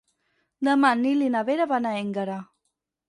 Demà 0.67 0.89
en 0.97 1.03
Nil 1.07 1.21
i 1.25 1.29
na 1.35 1.43
Vera 1.51 1.67
van 1.73 1.89
a 1.91 1.95
Énguera. 1.99 2.39